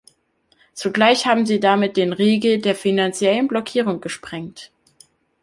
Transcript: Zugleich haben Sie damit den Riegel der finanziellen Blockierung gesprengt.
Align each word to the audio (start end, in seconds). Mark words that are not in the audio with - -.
Zugleich 0.73 1.27
haben 1.27 1.45
Sie 1.45 1.59
damit 1.59 1.95
den 1.95 2.11
Riegel 2.11 2.59
der 2.59 2.73
finanziellen 2.73 3.47
Blockierung 3.47 4.01
gesprengt. 4.01 4.71